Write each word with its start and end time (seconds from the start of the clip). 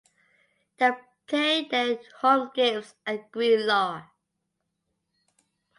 They 0.77 0.89
play 1.27 1.65
their 1.65 1.99
home 2.23 2.49
games 2.55 2.95
at 3.05 3.31
Greenlaw. 3.31 4.07